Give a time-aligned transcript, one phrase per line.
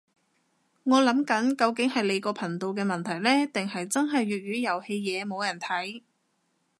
[0.83, 6.01] 我諗緊究竟係你個頻道嘅問題呢，定係真係粵語遊戲嘢冇人睇